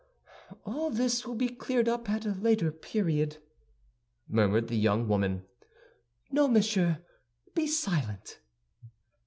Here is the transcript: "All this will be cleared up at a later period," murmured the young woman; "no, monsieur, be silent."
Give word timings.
"All 0.65 0.89
this 0.89 1.27
will 1.27 1.35
be 1.35 1.47
cleared 1.47 1.87
up 1.87 2.09
at 2.09 2.25
a 2.25 2.31
later 2.31 2.71
period," 2.71 3.37
murmured 4.27 4.67
the 4.67 4.75
young 4.75 5.07
woman; 5.07 5.43
"no, 6.31 6.47
monsieur, 6.47 7.03
be 7.53 7.67
silent." 7.67 8.39